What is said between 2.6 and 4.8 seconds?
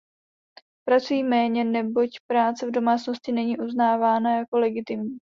v domácnosti není uznávána jako